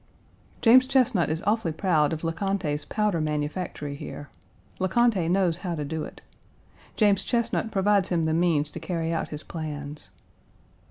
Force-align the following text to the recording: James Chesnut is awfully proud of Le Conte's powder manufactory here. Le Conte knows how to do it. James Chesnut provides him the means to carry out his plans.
James 0.63 0.87
Chesnut 0.87 1.29
is 1.29 1.43
awfully 1.45 1.71
proud 1.71 2.11
of 2.11 2.23
Le 2.23 2.33
Conte's 2.33 2.85
powder 2.85 3.21
manufactory 3.21 3.95
here. 3.95 4.29
Le 4.79 4.89
Conte 4.89 5.27
knows 5.29 5.57
how 5.57 5.75
to 5.75 5.85
do 5.85 6.03
it. 6.03 6.21
James 6.95 7.21
Chesnut 7.23 7.69
provides 7.69 8.09
him 8.09 8.23
the 8.23 8.33
means 8.33 8.71
to 8.71 8.79
carry 8.79 9.13
out 9.13 9.27
his 9.29 9.43
plans. 9.43 10.09